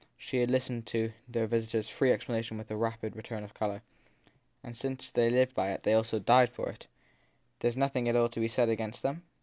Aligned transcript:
She 0.17 0.39
had 0.39 0.49
listened 0.49 0.87
to 0.87 1.11
their 1.27 1.45
visitor 1.45 1.77
s 1.77 1.87
free 1.87 2.11
explanation 2.11 2.57
with 2.57 2.71
a 2.71 2.75
rapid 2.75 3.15
return 3.15 3.43
of 3.43 3.53
colour. 3.53 3.83
And 4.63 4.75
since 4.75 5.09
if 5.09 5.13
they 5.13 5.29
lived 5.29 5.53
by 5.53 5.73
it 5.73 5.83
they 5.83 5.93
also 5.93 6.17
died 6.17 6.49
for 6.49 6.69
it 6.69 6.87
There 7.59 7.69
s 7.69 7.75
nothing 7.77 8.09
at 8.09 8.15
all 8.15 8.29
to 8.29 8.39
be 8.39 8.47
said 8.47 8.67
against 8.67 9.03
them 9.03 9.21